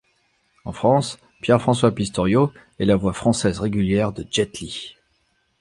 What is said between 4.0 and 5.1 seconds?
de Jet Li.